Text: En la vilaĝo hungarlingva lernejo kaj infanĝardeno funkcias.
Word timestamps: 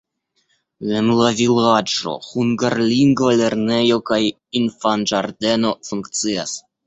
En 0.99 1.09
la 1.17 1.27
vilaĝo 1.41 2.13
hungarlingva 2.29 3.29
lernejo 3.43 3.99
kaj 4.09 4.19
infanĝardeno 4.61 5.75
funkcias. 5.91 6.57